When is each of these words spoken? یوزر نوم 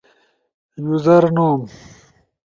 یوزر 0.83 1.23
نوم 1.35 1.61